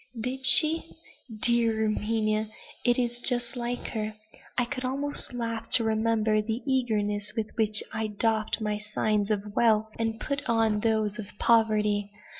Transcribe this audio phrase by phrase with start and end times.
[0.19, 0.97] "Did she?
[1.43, 2.49] dear Erminia!
[2.83, 4.15] it is just like her.
[4.57, 9.55] I could almost laugh to remember the eagerness with which I doffed my signs of
[9.55, 12.09] wealth, and put on those of poverty.